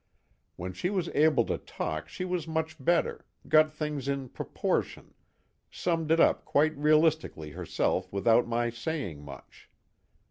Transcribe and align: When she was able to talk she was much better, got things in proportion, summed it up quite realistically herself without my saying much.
When 0.55 0.73
she 0.73 0.89
was 0.89 1.09
able 1.09 1.45
to 1.45 1.59
talk 1.59 2.09
she 2.09 2.25
was 2.25 2.47
much 2.47 2.83
better, 2.83 3.23
got 3.47 3.71
things 3.71 4.07
in 4.07 4.29
proportion, 4.29 5.13
summed 5.69 6.09
it 6.09 6.19
up 6.19 6.43
quite 6.43 6.75
realistically 6.75 7.51
herself 7.51 8.11
without 8.11 8.47
my 8.47 8.71
saying 8.71 9.21
much. 9.23 9.69